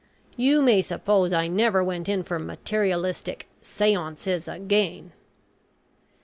You 0.35 0.63
may 0.63 0.81
suppose 0.81 1.31
I 1.31 1.47
never 1.47 1.83
went 1.83 2.09
in 2.09 2.23
for 2.23 2.39
materialistic 2.39 3.47
seances 3.61 4.47
again." 4.47 5.11